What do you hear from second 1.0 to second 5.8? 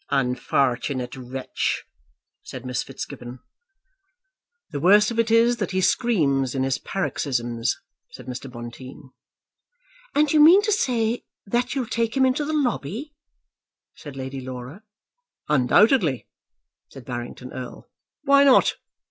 wretch!" said Miss Fitzgibbon. "The worst of it is that he